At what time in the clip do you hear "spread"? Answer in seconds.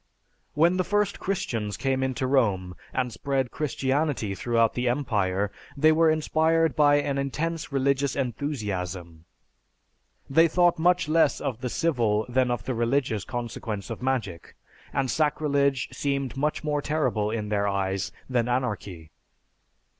3.13-3.51